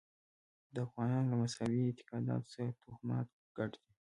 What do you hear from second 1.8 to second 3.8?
اعتقاداتو سره توهمات ګډ